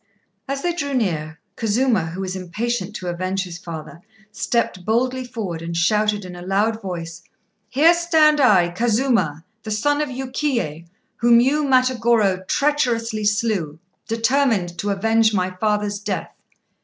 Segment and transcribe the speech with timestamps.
[0.47, 5.61] As they drew near, Kazuma, who was impatient to avenge his father, stepped boldly forward
[5.61, 7.21] and shouted in a loud voice
[7.69, 10.87] "Here stand I, Kazuma, the son of Yukiyé,
[11.17, 13.77] whom you, Matagorô, treacherously slew,
[14.07, 16.33] determined to avenge my father's death.